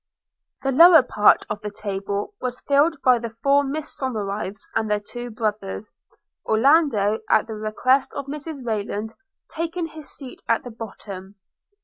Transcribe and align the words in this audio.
The 0.63 0.71
lower 0.71 1.03
part 1.03 1.45
of 1.47 1.61
the 1.61 1.69
table 1.69 2.33
was 2.41 2.59
filled 2.61 2.99
by 3.03 3.19
the 3.19 3.29
four 3.29 3.63
Miss 3.63 3.95
Somerives 3.95 4.67
and 4.73 4.89
their 4.89 4.99
two 4.99 5.29
brothers; 5.29 5.91
Orlando, 6.43 7.19
at 7.29 7.45
the 7.45 7.53
request 7.53 8.11
of 8.15 8.25
Mrs 8.25 8.65
Rayland, 8.65 9.13
taking 9.51 9.85
his 9.85 10.09
seat 10.09 10.41
at 10.49 10.63
the 10.63 10.71
bottom. 10.71 11.35